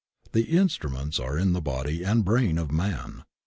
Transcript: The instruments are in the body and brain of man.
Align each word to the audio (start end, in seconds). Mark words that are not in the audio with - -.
The 0.31 0.45
instruments 0.57 1.19
are 1.19 1.37
in 1.37 1.53
the 1.53 1.61
body 1.61 2.01
and 2.03 2.25
brain 2.25 2.57
of 2.57 2.71
man. 2.71 3.23